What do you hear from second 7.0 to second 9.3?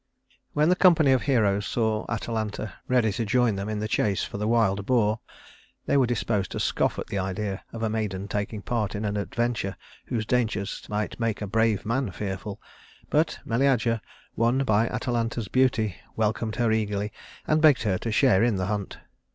the idea of a maiden taking part in an